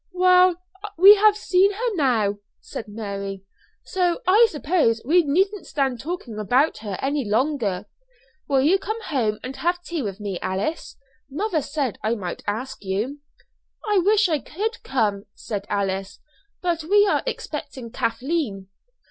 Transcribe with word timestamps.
"Well, 0.13 0.55
we 0.97 1.13
have 1.17 1.37
seen 1.37 1.73
her 1.73 1.95
now," 1.95 2.39
said 2.59 2.87
Mary, 2.87 3.43
"so 3.83 4.19
I 4.25 4.47
suppose 4.49 4.99
we 5.05 5.21
needn't 5.21 5.67
stand 5.67 5.99
talking 5.99 6.39
about 6.39 6.79
her 6.79 6.97
any 7.03 7.23
longer. 7.23 7.85
Will 8.47 8.61
you 8.61 8.79
come 8.79 8.99
home 9.03 9.37
and 9.43 9.57
have 9.57 9.83
tea 9.83 10.01
with 10.01 10.19
me, 10.19 10.39
Alice? 10.41 10.97
Mother 11.29 11.61
said 11.61 11.99
I 12.03 12.15
might 12.15 12.41
ask 12.47 12.79
you." 12.83 13.19
"I 13.85 13.99
wish 13.99 14.27
I 14.27 14.39
could 14.39 14.81
come," 14.81 15.25
said 15.35 15.67
Alice; 15.69 16.17
"but 16.63 16.83
we 16.83 17.05
are 17.07 17.21
expecting 17.27 17.91
Kathleen." 17.91 18.69